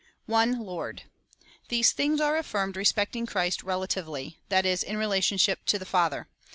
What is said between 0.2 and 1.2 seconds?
One Lord.